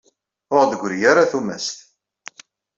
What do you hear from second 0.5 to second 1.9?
Ur aɣ-d-teggri ara tumast.